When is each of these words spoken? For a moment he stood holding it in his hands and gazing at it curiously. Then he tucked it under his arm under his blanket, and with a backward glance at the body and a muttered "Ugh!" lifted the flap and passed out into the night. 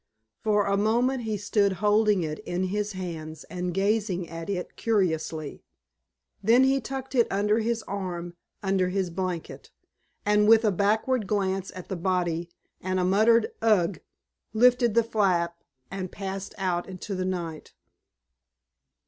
For 0.43 0.65
a 0.65 0.77
moment 0.77 1.25
he 1.25 1.37
stood 1.37 1.73
holding 1.73 2.23
it 2.23 2.39
in 2.39 2.63
his 2.73 2.93
hands 2.93 3.43
and 3.51 3.71
gazing 3.71 4.27
at 4.29 4.49
it 4.49 4.75
curiously. 4.75 5.63
Then 6.41 6.63
he 6.63 6.81
tucked 6.81 7.13
it 7.13 7.27
under 7.29 7.59
his 7.59 7.83
arm 7.83 8.33
under 8.63 8.89
his 8.89 9.11
blanket, 9.11 9.69
and 10.25 10.47
with 10.47 10.65
a 10.65 10.71
backward 10.71 11.27
glance 11.27 11.71
at 11.75 11.87
the 11.87 11.95
body 11.95 12.49
and 12.81 12.99
a 12.99 13.03
muttered 13.05 13.51
"Ugh!" 13.61 13.99
lifted 14.53 14.95
the 14.95 15.03
flap 15.03 15.61
and 15.91 16.11
passed 16.11 16.55
out 16.57 16.89
into 16.89 17.13
the 17.13 17.23
night. 17.23 17.75